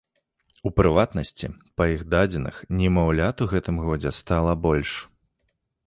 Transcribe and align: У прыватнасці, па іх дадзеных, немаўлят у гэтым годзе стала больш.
У 0.69 0.71
прыватнасці, 0.79 1.47
па 1.81 1.87
іх 1.93 2.01
дадзеных, 2.15 2.55
немаўлят 2.83 3.35
у 3.47 3.51
гэтым 3.55 3.75
годзе 3.87 4.17
стала 4.25 4.61
больш. 4.69 5.01